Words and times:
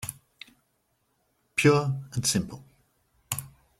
Pure 1.55 1.95
and 2.15 2.25
simple. 2.25 2.63